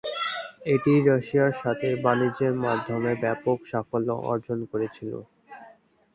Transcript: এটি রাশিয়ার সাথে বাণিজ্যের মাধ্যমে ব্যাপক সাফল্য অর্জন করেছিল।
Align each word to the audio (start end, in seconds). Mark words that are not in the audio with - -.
এটি 0.65 0.93
রাশিয়ার 1.07 1.53
সাথে 1.61 1.87
বাণিজ্যের 2.03 2.53
মাধ্যমে 2.65 3.11
ব্যাপক 3.23 3.57
সাফল্য 3.71 4.09
অর্জন 4.29 4.59
করেছিল। 4.71 5.13